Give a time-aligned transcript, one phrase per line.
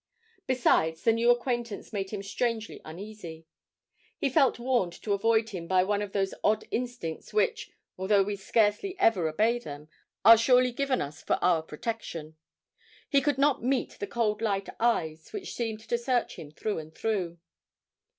[0.47, 3.45] Besides, the new acquaintance made him strangely uneasy;
[4.17, 8.35] he felt warned to avoid him by one of those odd instincts which (although we
[8.35, 9.89] scarcely ever obey them)
[10.25, 12.35] are surely given us for our protection;
[13.11, 16.95] he could not meet the cold light eyes which seemed to search him through and
[16.95, 17.37] through.